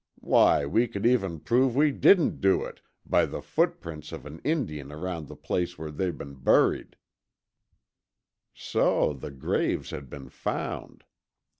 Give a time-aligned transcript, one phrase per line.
[0.23, 4.91] Why, we could even prove we didn't do it, by the footprints of an Indian
[4.91, 6.95] around the place where they've been buried."
[8.51, 11.03] So the graves had been found.